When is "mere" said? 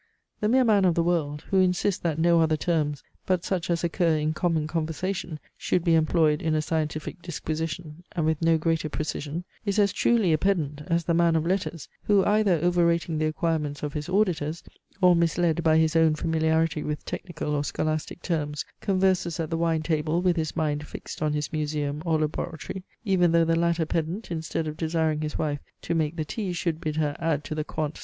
0.49-0.63